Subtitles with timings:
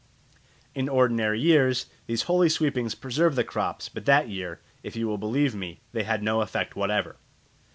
[0.73, 5.19] In ordinary years these holy sweepings preserve the crops; but that year, if you will
[5.19, 7.17] believe me, they had no effect whatever.